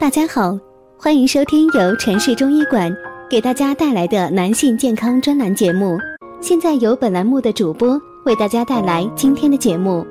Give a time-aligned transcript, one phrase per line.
[0.00, 0.56] 大家好，
[0.96, 2.96] 欢迎收听由城市中医馆
[3.28, 5.98] 给大家带来的男性健康专栏节目。
[6.40, 10.06] 现在由本栏目的主播为大家带来今天的节目。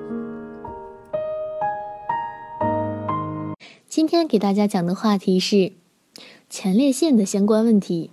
[3.87, 5.71] 今天给大家讲的话题是
[6.49, 8.11] 前列腺的相关问题。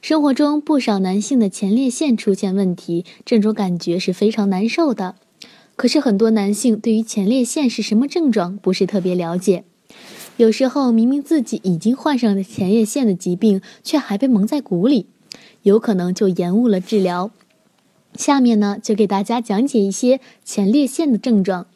[0.00, 5.16] 生活中不少男性的前列腺出现问题，这种感觉是非常难受的。
[5.74, 9.64] 可是很多男性对于前列腺是什么症状不是特别了解，
[10.38, 15.06] 有时候明明自己已经患上了前列腺的疾病，却还被蒙在鼓里，
[15.62, 17.32] 有可能就延误了治疗。
[18.14, 21.66] 下面呢，就给大家讲解一些前列腺的症状。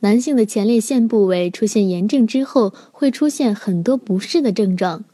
[0.00, 5.04] 男性的前列腺部位出现炎症之后，会出现很多不适的症状，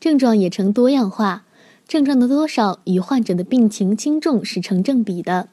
[0.00, 1.44] 症状也呈多样化，
[1.86, 5.48] 症状的多少与患者的病情轻重是成正比的。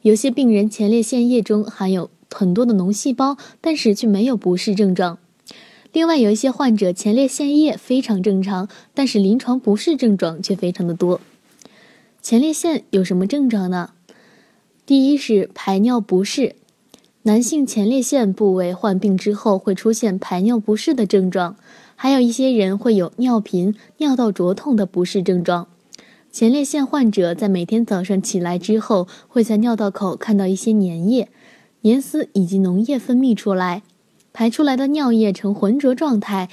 [0.00, 5.18] 有些病人前列腺液中含有很多的脓细胞，但是却没有不适症状。
[5.92, 11.20] 另外，有一些患者前列腺液非常正常，但是临床不适症状却非常的多。
[12.22, 13.90] 前列腺有什么症状呢？
[14.86, 16.56] 第一是排尿不适，
[17.24, 21.56] 男性前列腺部位患病之后会出现排尿不适的症状，
[21.94, 25.68] 还有一些人会有尿频、尿道灼痛的不适症状。
[26.30, 31.28] 前列腺患者在每天早上起来之后，会在尿道口看到一些粘液、
[31.82, 33.82] 粘丝以及脓液分泌出来，
[34.32, 36.48] 排出来的尿液呈浑浊状态，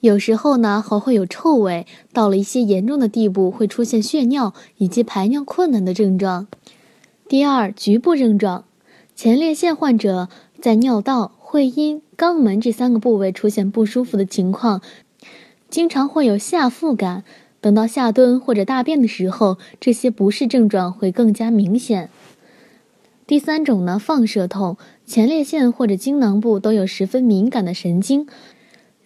[0.00, 6.46] 有时候呢还会有臭味，到了一些严重的地步会出现血尿以及排尿困难的症状。
[7.28, 8.64] 第二，局部症状，
[9.14, 10.28] 前列腺患者
[10.60, 14.80] 在尿道、会阴、肛门这三个部位出现不舒服的情况，
[15.68, 17.24] 经常会有下腹感。
[17.60, 22.08] 等到下蹲或者大便的时候，这些不适症状会更加明显。
[23.26, 24.76] 第三种呢，放射痛，
[25.08, 28.26] 前列腺或者精囊部都有十分敏感的神经，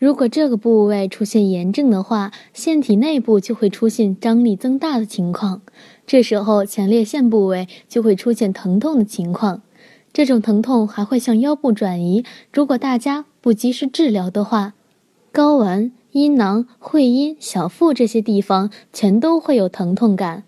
[0.00, 5.63] 如果这个部位出现炎症的话，腺体内部就会出现张力增大的情况，
[6.05, 9.63] 这时候前列腺部位就会出现疼痛的情况，
[10.13, 12.24] 这种疼痛还会向腰部转移。
[12.52, 14.74] 如果大家不及时治疗的话，
[15.33, 15.92] 睾丸。
[16.11, 20.42] 阴囊、会阴、小腹这些地方全都会有疼痛感。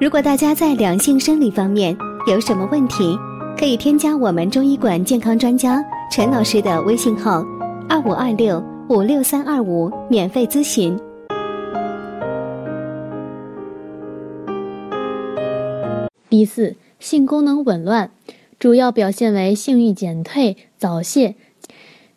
[0.00, 1.96] 如果大家在两性生理方面
[2.26, 3.18] 有什么问题，
[3.54, 7.44] 可以添加我们中医馆健康专家陈老师的微信号：
[7.86, 10.98] 二五二六五六三二五，免费咨询。
[16.30, 18.10] 第四，性功能紊乱，
[18.58, 21.34] 主要表现为性欲减退、早泄。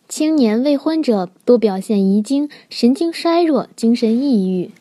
[0.08, 4.72] 青年未婚者多表现遗精、神经衰弱、精神抑郁。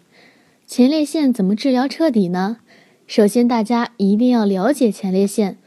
[0.69, 2.59] 前列腺怎么治疗彻底呢？
[3.07, 5.59] 首先，大家一定要了解前列腺，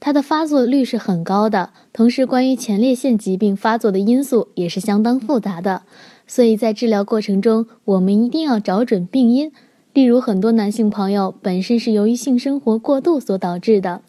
[0.00, 1.70] 它的发作率是很高的。
[1.92, 5.82] 同时，关于前列腺疾病发作的因素也是相当复杂的。
[6.26, 9.52] 所以在治疗过程中，我们一定要找准病因。
[9.92, 14.00] 例如，很多男性朋友本身是由于性生活过度所导致的。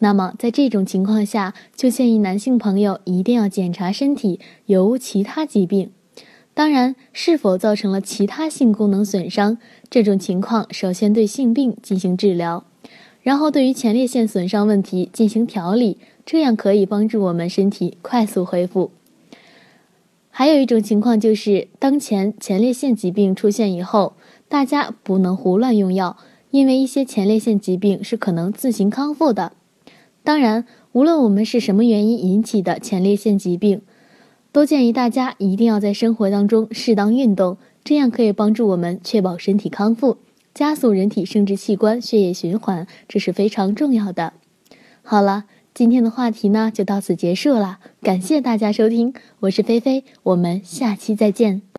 [0.00, 5.92] 那么，在这种情况下，就建议男性朋友一定要检查身体有无其他疾病。
[6.54, 9.58] 当然，是否造成了其他性功能损伤，
[9.90, 12.64] 这种情况首先对性病进行治疗，
[13.22, 18.92] 然后对于前列腺损伤问题进行调理，这样可以帮助我们身体快速恢复。
[20.30, 24.14] 还有一种情况就是，当前前列腺疾病出现以后，
[24.48, 26.16] 大家不能胡乱用药，
[26.52, 29.52] 因为一些前列腺疾病是可能自行康复的。
[30.22, 33.82] 当然，无论我们是什么原因引起的前列腺疾病，
[34.54, 40.18] 都建议大家一定要在生活当中适当运动，这样可以帮助我们确保身体康复，
[40.54, 44.34] 加速人体生殖器官血液循环，这是非常重要的。
[45.02, 51.73] 好了，今天的话题呢就到此结束了，感谢大家收听，我是菲菲，我们下期再见。